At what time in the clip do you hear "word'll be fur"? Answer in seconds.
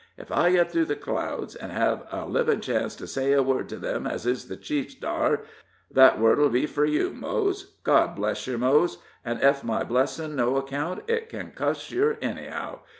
6.19-6.85